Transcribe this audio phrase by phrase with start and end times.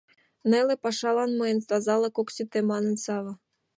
[0.49, 3.33] —Неле пашалан мыйын тазалык ок сите,— манын Сава.